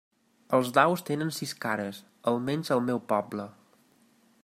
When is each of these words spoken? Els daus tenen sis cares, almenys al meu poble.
Els 0.57 0.71
daus 0.77 1.03
tenen 1.09 1.29
sis 1.39 1.53
cares, 1.67 2.01
almenys 2.33 2.75
al 2.77 2.85
meu 2.89 3.07
poble. 3.15 3.51